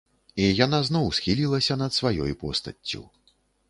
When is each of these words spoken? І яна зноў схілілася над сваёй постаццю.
І 0.45 0.47
яна 0.65 0.79
зноў 0.87 1.05
схілілася 1.19 1.79
над 1.85 1.91
сваёй 2.01 2.39
постаццю. 2.45 3.09